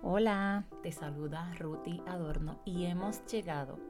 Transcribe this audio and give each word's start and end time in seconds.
Hola, 0.00 0.64
te 0.80 0.92
saluda 0.92 1.52
Ruti 1.58 2.00
Adorno 2.06 2.60
y 2.64 2.84
hemos 2.84 3.26
llegado 3.26 3.80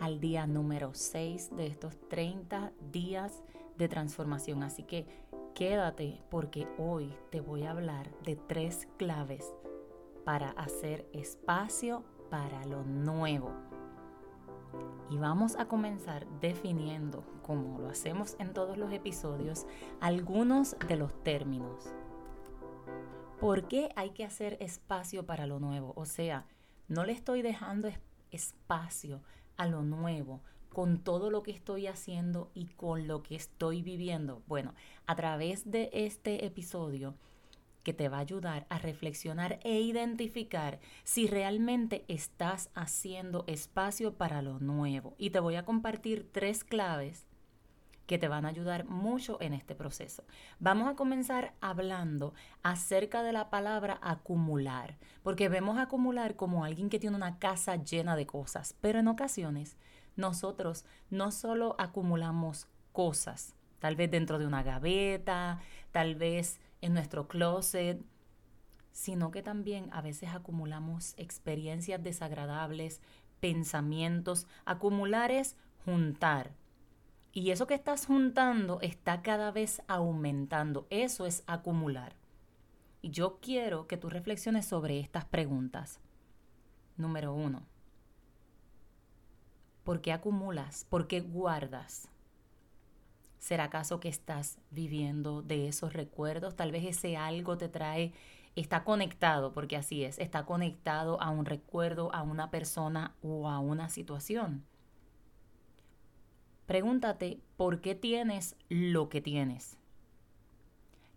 al 0.00 0.18
día 0.18 0.46
número 0.46 0.94
6 0.94 1.54
de 1.54 1.66
estos 1.66 1.98
30 2.08 2.72
días 2.90 3.42
de 3.76 3.86
transformación. 3.88 4.62
Así 4.62 4.84
que 4.84 5.06
quédate 5.54 6.22
porque 6.30 6.66
hoy 6.78 7.14
te 7.30 7.42
voy 7.42 7.64
a 7.64 7.72
hablar 7.72 8.10
de 8.22 8.36
tres 8.36 8.88
claves 8.96 9.44
para 10.24 10.48
hacer 10.52 11.06
espacio 11.12 12.04
para 12.30 12.64
lo 12.64 12.82
nuevo. 12.82 13.52
Y 15.10 15.18
vamos 15.18 15.56
a 15.56 15.66
comenzar 15.66 16.26
definiendo, 16.40 17.22
como 17.42 17.78
lo 17.80 17.90
hacemos 17.90 18.34
en 18.38 18.54
todos 18.54 18.78
los 18.78 18.90
episodios, 18.92 19.66
algunos 20.00 20.74
de 20.88 20.96
los 20.96 21.12
términos 21.22 21.94
¿Por 23.40 23.68
qué 23.68 23.90
hay 23.96 24.10
que 24.10 24.24
hacer 24.24 24.56
espacio 24.60 25.26
para 25.26 25.46
lo 25.46 25.60
nuevo? 25.60 25.92
O 25.96 26.06
sea, 26.06 26.46
no 26.88 27.04
le 27.04 27.12
estoy 27.12 27.42
dejando 27.42 27.90
espacio 28.30 29.22
a 29.56 29.66
lo 29.66 29.82
nuevo 29.82 30.40
con 30.70 30.98
todo 30.98 31.30
lo 31.30 31.42
que 31.42 31.52
estoy 31.52 31.86
haciendo 31.86 32.50
y 32.54 32.66
con 32.66 33.06
lo 33.06 33.22
que 33.22 33.36
estoy 33.36 33.82
viviendo. 33.82 34.42
Bueno, 34.46 34.74
a 35.06 35.14
través 35.14 35.70
de 35.70 35.90
este 35.92 36.46
episodio 36.46 37.14
que 37.82 37.92
te 37.92 38.08
va 38.08 38.16
a 38.16 38.20
ayudar 38.20 38.66
a 38.70 38.78
reflexionar 38.78 39.60
e 39.62 39.80
identificar 39.80 40.80
si 41.04 41.26
realmente 41.26 42.04
estás 42.08 42.70
haciendo 42.74 43.44
espacio 43.46 44.14
para 44.14 44.42
lo 44.42 44.58
nuevo. 44.58 45.14
Y 45.18 45.30
te 45.30 45.38
voy 45.38 45.56
a 45.56 45.64
compartir 45.64 46.28
tres 46.32 46.64
claves 46.64 47.26
que 48.06 48.18
te 48.18 48.28
van 48.28 48.44
a 48.44 48.48
ayudar 48.48 48.84
mucho 48.84 49.38
en 49.40 49.54
este 49.54 49.74
proceso. 49.74 50.24
Vamos 50.58 50.88
a 50.88 50.96
comenzar 50.96 51.54
hablando 51.60 52.34
acerca 52.62 53.22
de 53.22 53.32
la 53.32 53.50
palabra 53.50 53.98
acumular, 54.02 54.98
porque 55.22 55.48
vemos 55.48 55.78
acumular 55.78 56.36
como 56.36 56.64
alguien 56.64 56.90
que 56.90 56.98
tiene 56.98 57.16
una 57.16 57.38
casa 57.38 57.76
llena 57.76 58.16
de 58.16 58.26
cosas, 58.26 58.74
pero 58.80 58.98
en 58.98 59.08
ocasiones 59.08 59.76
nosotros 60.16 60.84
no 61.10 61.30
solo 61.30 61.74
acumulamos 61.78 62.68
cosas, 62.92 63.54
tal 63.78 63.96
vez 63.96 64.10
dentro 64.10 64.38
de 64.38 64.46
una 64.46 64.62
gaveta, 64.62 65.60
tal 65.92 66.14
vez 66.14 66.60
en 66.80 66.94
nuestro 66.94 67.26
closet, 67.28 68.02
sino 68.92 69.32
que 69.32 69.42
también 69.42 69.88
a 69.92 70.00
veces 70.02 70.30
acumulamos 70.30 71.14
experiencias 71.16 72.02
desagradables, 72.02 73.00
pensamientos. 73.40 74.46
Acumular 74.64 75.32
es 75.32 75.56
juntar, 75.84 76.52
y 77.34 77.50
eso 77.50 77.66
que 77.66 77.74
estás 77.74 78.06
juntando 78.06 78.78
está 78.80 79.20
cada 79.20 79.50
vez 79.50 79.82
aumentando. 79.88 80.86
Eso 80.88 81.26
es 81.26 81.42
acumular. 81.48 82.14
Y 83.02 83.10
yo 83.10 83.40
quiero 83.42 83.88
que 83.88 83.96
tú 83.96 84.08
reflexiones 84.08 84.66
sobre 84.66 85.00
estas 85.00 85.24
preguntas. 85.24 85.98
Número 86.96 87.34
uno. 87.34 87.64
¿Por 89.82 90.00
qué 90.00 90.12
acumulas? 90.12 90.86
¿Por 90.88 91.08
qué 91.08 91.20
guardas? 91.20 92.08
¿Será 93.40 93.64
acaso 93.64 93.98
que 93.98 94.08
estás 94.08 94.58
viviendo 94.70 95.42
de 95.42 95.66
esos 95.66 95.92
recuerdos? 95.92 96.54
Tal 96.54 96.70
vez 96.70 96.84
ese 96.84 97.16
algo 97.16 97.58
te 97.58 97.68
trae, 97.68 98.14
está 98.54 98.84
conectado, 98.84 99.52
porque 99.52 99.76
así 99.76 100.04
es, 100.04 100.20
está 100.20 100.46
conectado 100.46 101.20
a 101.20 101.30
un 101.30 101.46
recuerdo, 101.46 102.14
a 102.14 102.22
una 102.22 102.50
persona 102.52 103.16
o 103.22 103.48
a 103.50 103.58
una 103.58 103.88
situación. 103.88 104.64
Pregúntate 106.66 107.40
por 107.56 107.80
qué 107.80 107.94
tienes 107.94 108.56
lo 108.68 109.08
que 109.08 109.20
tienes. 109.20 109.76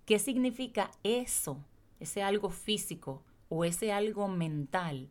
¿Qué 0.06 0.20
significa 0.20 0.92
eso? 1.04 1.64
Ese 2.00 2.22
algo 2.22 2.50
físico 2.50 3.24
o 3.50 3.66
ese 3.66 3.92
algo 3.92 4.28
mental 4.28 5.10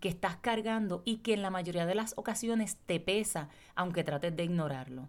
que 0.00 0.08
estás 0.08 0.36
cargando 0.36 1.02
y 1.04 1.18
que 1.18 1.34
en 1.34 1.42
la 1.42 1.50
mayoría 1.50 1.86
de 1.86 1.94
las 1.94 2.14
ocasiones 2.16 2.78
te 2.86 3.00
pesa, 3.00 3.48
aunque 3.74 4.02
trates 4.02 4.34
de 4.34 4.44
ignorarlo. 4.44 5.08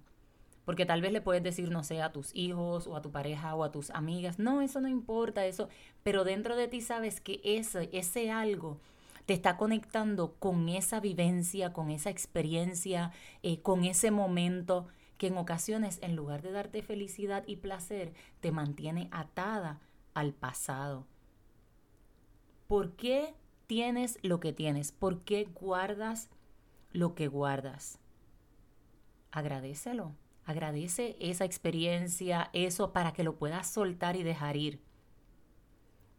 Porque 0.66 0.86
tal 0.86 1.02
vez 1.02 1.12
le 1.12 1.22
puedes 1.22 1.42
decir, 1.42 1.72
no 1.72 1.84
sé, 1.84 2.02
a 2.02 2.12
tus 2.12 2.36
hijos 2.36 2.86
o 2.88 2.96
a 2.96 3.02
tu 3.02 3.12
pareja 3.12 3.56
o 3.56 3.64
a 3.64 3.72
tus 3.72 3.90
amigas, 3.92 4.38
no, 4.38 4.62
eso 4.62 4.80
no 4.80 4.88
importa, 4.88 5.46
eso, 5.46 5.70
pero 6.04 6.24
dentro 6.24 6.56
de 6.56 6.68
ti 6.68 6.82
sabes 6.82 7.20
que 7.20 7.42
ese, 7.44 7.90
ese 7.94 8.32
algo 8.32 8.80
te 9.26 9.34
está 9.34 9.58
conectando 9.58 10.36
con 10.40 10.70
esa 10.70 11.00
vivencia, 11.00 11.74
con 11.74 11.90
esa 11.90 12.10
experiencia, 12.10 13.12
eh, 13.44 13.62
con 13.62 13.86
ese 13.86 14.12
momento 14.12 14.88
que 15.18 15.28
en 15.28 15.38
ocasiones, 15.38 16.00
en 16.02 16.16
lugar 16.16 16.42
de 16.42 16.52
darte 16.52 16.82
felicidad 16.82 17.44
y 17.46 17.58
placer, 17.58 18.14
te 18.40 18.52
mantiene 18.52 19.08
atada 19.12 19.80
al 20.14 20.34
pasado. 20.34 21.06
¿Por 22.68 22.96
qué 22.96 23.36
tienes 23.68 24.18
lo 24.24 24.40
que 24.40 24.54
tienes? 24.54 24.92
¿Por 24.92 25.20
qué 25.20 25.46
guardas 25.46 26.30
lo 26.92 27.16
que 27.16 27.28
guardas? 27.28 28.00
Agradecelo. 29.32 30.16
Agradece 30.44 31.16
esa 31.20 31.46
experiencia, 31.46 32.50
eso 32.54 32.92
para 32.92 33.14
que 33.14 33.24
lo 33.24 33.36
puedas 33.36 33.70
soltar 33.70 34.16
y 34.16 34.24
dejar 34.24 34.58
ir. 34.58 34.82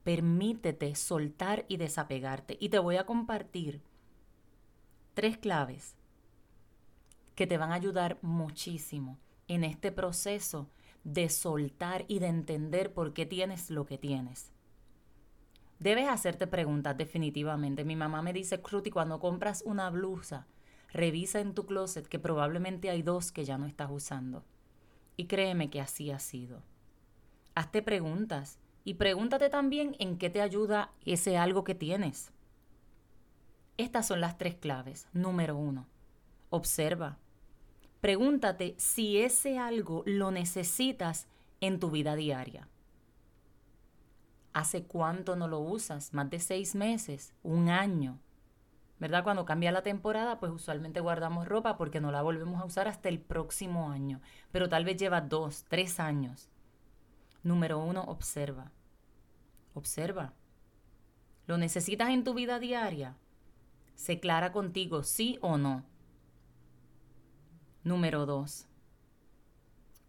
Permítete 0.04 0.94
soltar 0.94 1.64
y 1.68 1.76
desapegarte. 1.76 2.56
Y 2.60 2.68
te 2.68 2.78
voy 2.78 2.96
a 2.96 3.06
compartir 3.06 3.82
tres 5.14 5.38
claves 5.38 5.96
que 7.34 7.46
te 7.46 7.58
van 7.58 7.72
a 7.72 7.76
ayudar 7.76 8.18
muchísimo 8.22 9.18
en 9.48 9.64
este 9.64 9.92
proceso 9.92 10.68
de 11.04 11.28
soltar 11.28 12.04
y 12.08 12.18
de 12.18 12.28
entender 12.28 12.92
por 12.92 13.12
qué 13.12 13.26
tienes 13.26 13.70
lo 13.70 13.86
que 13.86 13.98
tienes. 13.98 14.52
Debes 15.78 16.08
hacerte 16.08 16.46
preguntas 16.46 16.96
definitivamente. 16.96 17.84
Mi 17.84 17.96
mamá 17.96 18.22
me 18.22 18.32
dice, 18.32 18.60
Cruti, 18.60 18.90
cuando 18.90 19.18
compras 19.18 19.64
una 19.66 19.90
blusa, 19.90 20.46
revisa 20.92 21.40
en 21.40 21.54
tu 21.54 21.66
closet 21.66 22.06
que 22.06 22.20
probablemente 22.20 22.88
hay 22.88 23.02
dos 23.02 23.32
que 23.32 23.44
ya 23.44 23.58
no 23.58 23.66
estás 23.66 23.90
usando. 23.90 24.44
Y 25.16 25.26
créeme 25.26 25.70
que 25.70 25.80
así 25.80 26.12
ha 26.12 26.20
sido. 26.20 26.62
Hazte 27.56 27.82
preguntas. 27.82 28.58
Y 28.84 28.94
pregúntate 28.94 29.48
también 29.48 29.96
en 29.98 30.18
qué 30.18 30.30
te 30.30 30.40
ayuda 30.40 30.92
ese 31.04 31.38
algo 31.38 31.64
que 31.64 31.74
tienes. 31.74 32.32
Estas 33.76 34.06
son 34.06 34.20
las 34.20 34.38
tres 34.38 34.54
claves. 34.56 35.08
Número 35.12 35.56
uno, 35.56 35.86
observa. 36.50 37.18
Pregúntate 38.00 38.74
si 38.78 39.18
ese 39.18 39.58
algo 39.58 40.02
lo 40.06 40.30
necesitas 40.30 41.28
en 41.60 41.78
tu 41.78 41.90
vida 41.90 42.16
diaria. 42.16 42.68
¿Hace 44.52 44.84
cuánto 44.84 45.36
no 45.36 45.48
lo 45.48 45.60
usas? 45.60 46.12
¿Más 46.12 46.28
de 46.28 46.40
seis 46.40 46.74
meses? 46.74 47.34
¿Un 47.42 47.70
año? 47.70 48.18
¿Verdad? 48.98 49.24
Cuando 49.24 49.44
cambia 49.44 49.72
la 49.72 49.82
temporada, 49.82 50.38
pues 50.38 50.52
usualmente 50.52 51.00
guardamos 51.00 51.48
ropa 51.48 51.76
porque 51.76 52.00
no 52.00 52.12
la 52.12 52.22
volvemos 52.22 52.60
a 52.60 52.64
usar 52.64 52.86
hasta 52.86 53.08
el 53.08 53.18
próximo 53.18 53.90
año. 53.90 54.20
Pero 54.52 54.68
tal 54.68 54.84
vez 54.84 54.96
lleva 54.96 55.20
dos, 55.20 55.64
tres 55.68 55.98
años. 55.98 56.51
Número 57.42 57.78
uno, 57.78 58.02
observa. 58.04 58.70
Observa. 59.74 60.32
¿Lo 61.46 61.58
necesitas 61.58 62.10
en 62.10 62.24
tu 62.24 62.34
vida 62.34 62.58
diaria? 62.58 63.16
Se 63.94 64.20
clara 64.20 64.52
contigo, 64.52 65.02
sí 65.02 65.38
o 65.40 65.58
no. 65.58 65.84
Número 67.84 68.26
dos. 68.26 68.66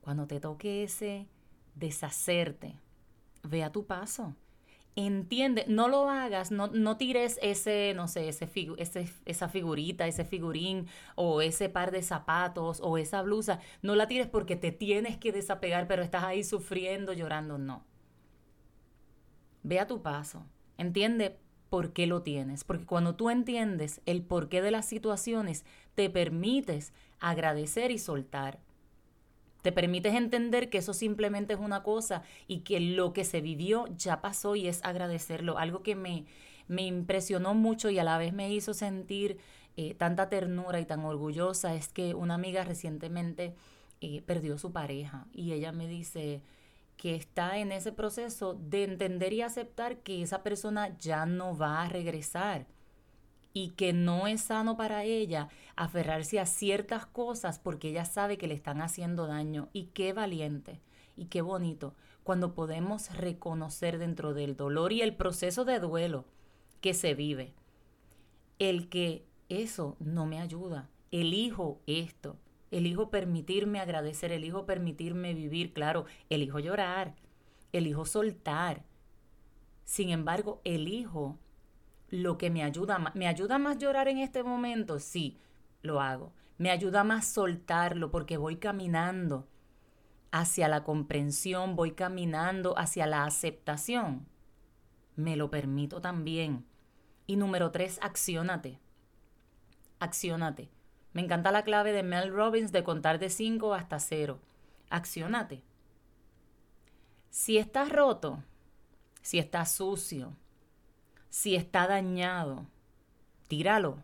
Cuando 0.01 0.27
te 0.27 0.39
toque 0.39 0.83
ese 0.83 1.27
deshacerte, 1.75 2.79
ve 3.41 3.63
a 3.63 3.71
tu 3.71 3.85
paso. 3.85 4.35
Entiende, 4.95 5.65
no 5.67 5.87
lo 5.87 6.07
hagas, 6.07 6.51
no, 6.51 6.67
no 6.67 6.97
tires 6.97 7.39
ese, 7.41 7.93
no 7.95 8.07
sé, 8.07 8.29
ese, 8.29 8.47
ese, 8.77 9.09
esa 9.25 9.49
figurita, 9.49 10.05
ese 10.05 10.23
figurín 10.23 10.87
o 11.15 11.41
ese 11.41 11.67
par 11.67 11.89
de 11.89 12.03
zapatos 12.03 12.79
o 12.79 12.99
esa 12.99 13.23
blusa. 13.23 13.59
No 13.81 13.95
la 13.95 14.07
tires 14.07 14.27
porque 14.27 14.55
te 14.55 14.71
tienes 14.71 15.17
que 15.17 15.31
desapegar, 15.31 15.87
pero 15.87 16.03
estás 16.03 16.23
ahí 16.23 16.43
sufriendo, 16.43 17.11
llorando. 17.11 17.57
No. 17.57 17.83
Ve 19.63 19.79
a 19.79 19.87
tu 19.87 20.03
paso. 20.03 20.45
Entiende 20.77 21.37
por 21.69 21.91
qué 21.91 22.05
lo 22.05 22.21
tienes. 22.21 22.63
Porque 22.63 22.85
cuando 22.85 23.15
tú 23.15 23.31
entiendes 23.31 23.99
el 24.05 24.21
porqué 24.21 24.61
de 24.61 24.69
las 24.69 24.85
situaciones, 24.85 25.65
te 25.95 26.07
permites 26.11 26.93
agradecer 27.19 27.89
y 27.89 27.97
soltar. 27.97 28.59
Te 29.63 29.71
permites 29.71 30.13
entender 30.13 30.69
que 30.69 30.79
eso 30.79 30.93
simplemente 30.93 31.53
es 31.53 31.59
una 31.59 31.83
cosa 31.83 32.21
y 32.47 32.59
que 32.59 32.81
lo 32.81 33.13
que 33.13 33.23
se 33.23 33.39
vivió 33.39 33.85
ya 33.97 34.21
pasó 34.21 34.57
y 34.57 34.67
es 34.67 34.83
agradecerlo. 34.83 35.57
Algo 35.57 35.83
que 35.83 35.95
me, 35.95 36.25
me 36.67 36.83
impresionó 36.83 37.53
mucho 37.53 37.89
y 37.89 37.97
a 37.97 38.03
la 38.03 38.17
vez 38.17 38.33
me 38.33 38.53
hizo 38.53 38.73
sentir 38.73 39.37
eh, 39.77 39.95
tanta 39.95 40.27
ternura 40.29 40.81
y 40.81 40.85
tan 40.85 41.05
orgullosa 41.05 41.75
es 41.75 41.87
que 41.87 42.13
una 42.13 42.35
amiga 42.35 42.65
recientemente 42.65 43.55
eh, 44.01 44.21
perdió 44.21 44.57
su 44.57 44.73
pareja 44.73 45.27
y 45.31 45.53
ella 45.53 45.71
me 45.71 45.87
dice 45.87 46.41
que 46.97 47.15
está 47.15 47.57
en 47.57 47.71
ese 47.71 47.93
proceso 47.93 48.53
de 48.53 48.83
entender 48.83 49.31
y 49.31 49.43
aceptar 49.43 49.99
que 49.99 50.21
esa 50.21 50.43
persona 50.43 50.97
ya 50.99 51.25
no 51.25 51.57
va 51.57 51.83
a 51.83 51.89
regresar 51.89 52.67
y 53.53 53.69
que 53.69 53.93
no 53.93 54.27
es 54.27 54.41
sano 54.41 54.75
para 54.75 55.03
ella 55.03 55.49
aferrarse 55.75 56.39
a 56.39 56.45
ciertas 56.45 57.05
cosas 57.05 57.59
porque 57.59 57.89
ella 57.89 58.05
sabe 58.05 58.37
que 58.37 58.47
le 58.47 58.55
están 58.55 58.81
haciendo 58.81 59.27
daño. 59.27 59.69
Y 59.73 59.85
qué 59.93 60.11
valiente 60.11 60.81
y 61.15 61.25
qué 61.25 61.41
bonito 61.41 61.93
cuando 62.23 62.55
podemos 62.55 63.15
reconocer 63.15 63.99
dentro 63.99 64.33
del 64.33 64.55
dolor 64.55 64.91
y 64.91 65.01
el 65.01 65.15
proceso 65.15 65.65
de 65.65 65.79
duelo 65.79 66.25
que 66.81 66.93
se 66.93 67.13
vive. 67.13 67.53
El 68.59 68.89
que 68.89 69.25
eso 69.49 69.97
no 69.99 70.25
me 70.25 70.39
ayuda. 70.39 70.89
Elijo 71.11 71.79
esto. 71.85 72.37
Elijo 72.71 73.11
permitirme 73.11 73.79
agradecer, 73.79 74.31
elijo 74.31 74.65
permitirme 74.65 75.35
vivir, 75.35 75.73
claro, 75.73 76.05
elijo 76.31 76.57
llorar, 76.57 77.13
elijo 77.71 78.03
soltar. 78.03 78.83
Sin 79.85 80.09
embargo, 80.09 80.59
elijo 80.63 81.37
lo 82.13 82.37
que 82.37 82.51
me 82.51 82.61
ayuda 82.61 82.99
más. 82.99 83.15
¿Me 83.15 83.27
ayuda 83.27 83.57
más 83.57 83.79
llorar 83.79 84.07
en 84.07 84.19
este 84.19 84.43
momento? 84.43 84.99
Sí, 84.99 85.39
lo 85.81 85.99
hago. 85.99 86.31
Me 86.59 86.69
ayuda 86.69 87.03
más 87.03 87.25
soltarlo 87.25 88.11
porque 88.11 88.37
voy 88.37 88.57
caminando 88.57 89.47
hacia 90.31 90.67
la 90.67 90.83
comprensión, 90.83 91.75
voy 91.75 91.93
caminando 91.93 92.77
hacia 92.77 93.07
la 93.07 93.25
aceptación. 93.25 94.27
Me 95.15 95.35
lo 95.35 95.49
permito 95.49 96.01
también. 96.01 96.67
Y 97.25 97.35
número 97.35 97.71
tres, 97.71 97.97
acciónate. 98.03 98.79
Acciónate. 99.99 100.69
Me 101.13 101.21
encanta 101.23 101.51
la 101.51 101.63
clave 101.63 101.93
de 101.93 102.03
Mel 102.03 102.31
Robbins 102.31 102.71
de 102.71 102.83
contar 102.83 103.17
de 103.17 103.31
5 103.31 103.73
hasta 103.73 103.99
0. 103.99 104.39
Acciónate. 104.91 105.63
Si 107.31 107.57
estás 107.57 107.89
roto, 107.89 108.43
si 109.23 109.39
está 109.39 109.65
sucio, 109.65 110.35
si 111.33 111.55
está 111.55 111.87
dañado, 111.87 112.67
tíralo. 113.47 114.03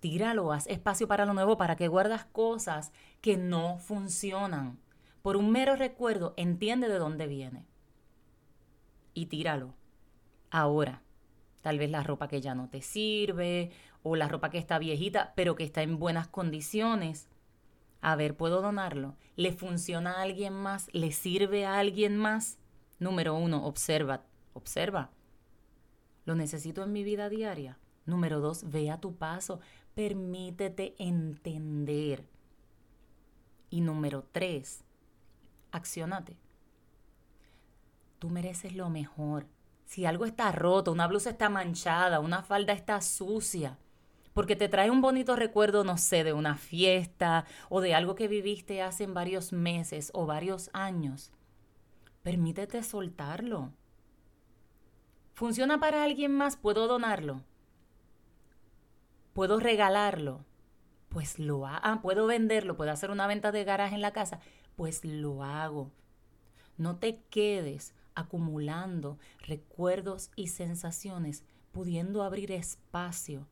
Tíralo, 0.00 0.52
haz 0.52 0.66
espacio 0.66 1.06
para 1.06 1.24
lo 1.24 1.32
nuevo, 1.32 1.56
para 1.56 1.76
que 1.76 1.86
guardas 1.86 2.24
cosas 2.24 2.90
que 3.20 3.36
no 3.36 3.78
funcionan. 3.78 4.76
Por 5.22 5.36
un 5.36 5.52
mero 5.52 5.76
recuerdo, 5.76 6.34
entiende 6.36 6.88
de 6.88 6.98
dónde 6.98 7.28
viene. 7.28 7.64
Y 9.14 9.26
tíralo. 9.26 9.76
Ahora, 10.50 11.00
tal 11.62 11.78
vez 11.78 11.90
la 11.90 12.02
ropa 12.02 12.26
que 12.26 12.40
ya 12.40 12.56
no 12.56 12.68
te 12.68 12.82
sirve 12.82 13.70
o 14.02 14.16
la 14.16 14.26
ropa 14.26 14.50
que 14.50 14.58
está 14.58 14.80
viejita, 14.80 15.34
pero 15.36 15.54
que 15.54 15.62
está 15.62 15.82
en 15.82 16.00
buenas 16.00 16.26
condiciones. 16.26 17.28
A 18.00 18.16
ver, 18.16 18.36
¿puedo 18.36 18.62
donarlo? 18.62 19.14
¿Le 19.36 19.52
funciona 19.52 20.14
a 20.14 20.22
alguien 20.22 20.54
más? 20.54 20.88
¿Le 20.92 21.12
sirve 21.12 21.66
a 21.66 21.78
alguien 21.78 22.16
más? 22.16 22.58
Número 22.98 23.36
uno, 23.36 23.64
observa. 23.64 24.24
Observa. 24.54 25.12
¿Lo 26.28 26.34
necesito 26.34 26.82
en 26.82 26.92
mi 26.92 27.04
vida 27.04 27.30
diaria? 27.30 27.78
Número 28.04 28.38
dos, 28.38 28.68
ve 28.68 28.90
a 28.90 29.00
tu 29.00 29.16
paso. 29.16 29.60
Permítete 29.94 30.94
entender. 30.98 32.26
Y 33.70 33.80
número 33.80 34.26
tres, 34.30 34.84
accionate. 35.72 36.36
Tú 38.18 38.28
mereces 38.28 38.76
lo 38.76 38.90
mejor. 38.90 39.46
Si 39.86 40.04
algo 40.04 40.26
está 40.26 40.52
roto, 40.52 40.92
una 40.92 41.06
blusa 41.06 41.30
está 41.30 41.48
manchada, 41.48 42.20
una 42.20 42.42
falda 42.42 42.74
está 42.74 43.00
sucia, 43.00 43.78
porque 44.34 44.54
te 44.54 44.68
trae 44.68 44.90
un 44.90 45.00
bonito 45.00 45.34
recuerdo, 45.34 45.82
no 45.82 45.96
sé, 45.96 46.24
de 46.24 46.34
una 46.34 46.56
fiesta 46.56 47.46
o 47.70 47.80
de 47.80 47.94
algo 47.94 48.14
que 48.14 48.28
viviste 48.28 48.82
hace 48.82 49.06
varios 49.06 49.54
meses 49.54 50.10
o 50.12 50.26
varios 50.26 50.68
años, 50.74 51.32
permítete 52.22 52.82
soltarlo. 52.82 53.72
¿Funciona 55.38 55.78
para 55.78 56.02
alguien 56.02 56.34
más? 56.34 56.56
¿Puedo 56.56 56.88
donarlo? 56.88 57.44
¿Puedo 59.34 59.60
regalarlo? 59.60 60.44
Pues 61.10 61.38
lo 61.38 61.64
hago. 61.64 61.78
Ah, 61.84 62.00
¿Puedo 62.02 62.26
venderlo? 62.26 62.76
¿Puedo 62.76 62.90
hacer 62.90 63.12
una 63.12 63.28
venta 63.28 63.52
de 63.52 63.62
garaje 63.62 63.94
en 63.94 64.00
la 64.00 64.12
casa? 64.12 64.40
Pues 64.74 65.04
lo 65.04 65.44
hago. 65.44 65.92
No 66.76 66.96
te 66.96 67.20
quedes 67.30 67.94
acumulando 68.16 69.16
recuerdos 69.46 70.32
y 70.34 70.48
sensaciones, 70.48 71.44
pudiendo 71.70 72.24
abrir 72.24 72.50
espacio 72.50 73.46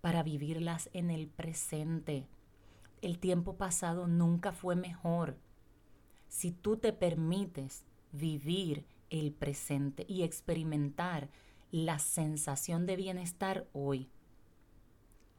para 0.00 0.22
vivirlas 0.22 0.90
en 0.92 1.10
el 1.10 1.26
presente. 1.26 2.28
El 3.02 3.18
tiempo 3.18 3.56
pasado 3.56 4.06
nunca 4.06 4.52
fue 4.52 4.76
mejor. 4.76 5.38
Si 6.28 6.52
tú 6.52 6.76
te 6.76 6.92
permites 6.92 7.84
vivir 8.12 8.86
el 9.10 9.32
presente 9.32 10.06
y 10.08 10.22
experimentar 10.22 11.28
la 11.70 11.98
sensación 11.98 12.86
de 12.86 12.96
bienestar 12.96 13.66
hoy. 13.72 14.08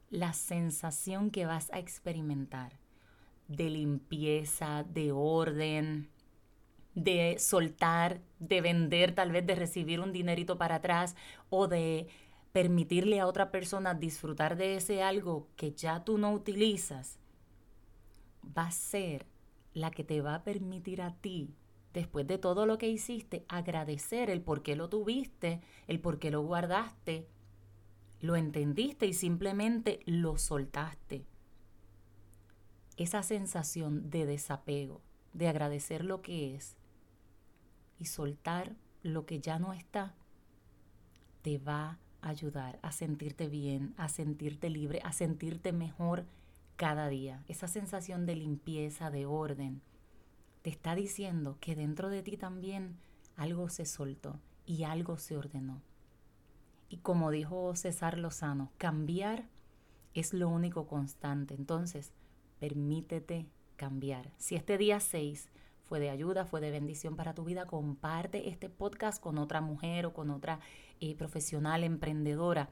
La 0.10 0.34
sensación 0.34 1.32
que 1.32 1.46
vas 1.46 1.72
a 1.72 1.80
experimentar 1.80 2.80
de 3.48 3.70
limpieza, 3.70 4.84
de 4.84 5.12
orden, 5.12 6.10
de 6.96 7.38
soltar, 7.40 8.22
de 8.40 8.62
vender, 8.62 9.16
tal 9.16 9.32
vez 9.32 9.46
de 9.46 9.56
recibir 9.56 10.00
un 10.00 10.12
dinerito 10.12 10.58
para 10.58 10.76
atrás 10.76 11.16
o 11.50 11.68
de 11.68 12.08
permitirle 12.52 13.20
a 13.20 13.28
otra 13.28 13.52
persona 13.52 13.94
disfrutar 13.94 14.58
de 14.58 14.76
ese 14.76 15.02
algo 15.02 15.48
que 15.56 15.72
ya 15.72 16.04
tú 16.04 16.18
no 16.18 16.34
utilizas, 16.34 17.18
va 18.46 18.68
a 18.68 18.72
ser 18.72 19.26
la 19.74 19.92
que 19.92 20.04
te 20.04 20.22
va 20.22 20.36
a 20.36 20.44
permitir 20.44 21.02
a 21.02 21.16
ti 21.16 21.56
después 21.94 22.28
de 22.28 22.38
todo 22.38 22.66
lo 22.66 22.78
que 22.78 22.90
hiciste, 22.90 23.46
agradecer 23.48 24.30
el 24.30 24.42
por 24.42 24.64
qué 24.64 24.76
lo 24.76 24.90
tuviste, 24.90 25.62
el 25.88 26.00
por 26.00 26.20
qué 26.20 26.32
lo 26.32 26.42
guardaste, 26.42 27.28
lo 28.22 28.36
entendiste 28.36 29.08
y 29.08 29.14
simplemente 29.14 30.00
lo 30.06 30.38
soltaste. 30.38 31.26
Esa 32.98 33.24
sensación 33.24 34.10
de 34.10 34.26
desapego, 34.26 35.02
de 35.34 35.48
agradecer 35.48 36.06
lo 36.06 36.22
que 36.22 36.56
es 36.56 36.76
y 38.00 38.06
soltar 38.06 38.76
lo 39.02 39.26
que 39.26 39.40
ya 39.40 39.60
no 39.60 39.74
está, 39.74 40.14
te 41.42 41.58
va 41.58 41.98
a 42.22 42.30
ayudar 42.30 42.80
a 42.84 42.92
sentirte 42.92 43.48
bien, 43.48 43.96
a 43.98 44.08
sentirte 44.08 44.70
libre, 44.70 45.02
a 45.04 45.12
sentirte 45.12 45.74
mejor 45.74 46.26
cada 46.76 47.10
día. 47.10 47.44
Esa 47.48 47.68
sensación 47.68 48.26
de 48.26 48.36
limpieza, 48.36 49.10
de 49.10 49.26
orden, 49.26 49.82
te 50.62 50.70
está 50.70 50.96
diciendo 50.96 51.58
que 51.60 51.76
dentro 51.76 52.10
de 52.10 52.24
ti 52.24 52.38
también 52.38 52.98
algo 53.36 53.70
se 53.70 53.86
soltó 53.86 54.40
y 54.66 54.84
algo 54.84 55.18
se 55.18 55.38
ordenó. 55.38 55.82
Y 56.90 56.98
como 56.98 57.32
dijo 57.32 57.76
César 57.76 58.18
Lozano, 58.18 58.72
cambiar 58.78 59.46
es 60.14 60.34
lo 60.34 60.50
único 60.50 60.88
constante. 60.88 61.54
Entonces, 61.54 62.12
permítete 62.60 63.48
cambiar. 63.76 64.32
Si 64.38 64.56
este 64.56 64.78
día 64.78 65.00
6 65.00 65.50
fue 65.86 66.00
de 66.00 66.10
ayuda, 66.10 66.46
fue 66.46 66.62
de 66.62 66.72
bendición 66.72 67.16
para 67.16 67.34
tu 67.34 67.44
vida, 67.44 67.66
comparte 67.66 68.50
este 68.50 68.70
podcast 68.70 69.22
con 69.22 69.38
otra 69.38 69.62
mujer 69.62 70.06
o 70.06 70.14
con 70.14 70.30
otra 70.30 70.60
eh, 71.00 71.16
profesional 71.16 71.84
emprendedora 71.84 72.70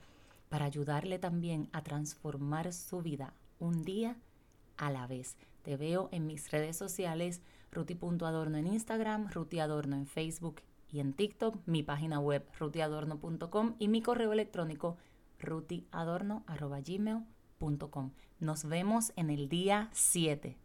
para 0.50 0.66
ayudarle 0.66 1.20
también 1.20 1.69
a 1.72 1.84
transformar 1.84 2.74
su 2.74 3.02
vida 3.02 3.34
un 3.60 3.84
día 3.84 4.18
a 4.78 4.92
la 4.92 5.08
vez. 5.08 5.36
Te 5.69 5.78
veo 5.78 6.09
en 6.11 6.26
mis 6.26 6.49
redes 6.49 6.76
sociales 6.78 7.44
ruti.adorno 7.71 8.57
en 8.57 8.66
Instagram, 8.66 9.30
rutiadorno 9.30 9.97
en 9.97 10.07
Facebook 10.07 10.64
y 10.92 10.99
en 10.99 11.14
TikTok, 11.14 11.59
mi 11.68 11.83
página 11.83 12.19
web 12.19 12.44
rutiadorno.com 12.57 13.76
y 13.78 13.88
mi 13.88 14.02
correo 14.02 14.33
electrónico 14.33 14.97
rutiadorno.gmail.com. 15.38 18.11
Nos 18.40 18.66
vemos 18.66 19.14
en 19.16 19.30
el 19.30 19.47
día 19.47 19.92
7. 19.94 20.57